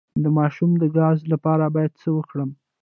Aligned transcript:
د 0.23 0.25
ماشوم 0.37 0.71
د 0.81 0.83
ګاز 0.97 1.19
لپاره 1.31 1.65
باید 1.75 1.93
څه 2.01 2.09
وکړم؟ 2.17 2.49